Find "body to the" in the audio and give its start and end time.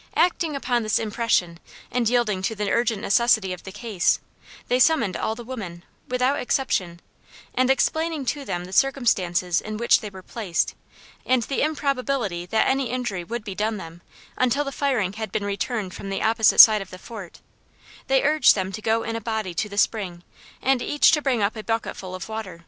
19.20-19.78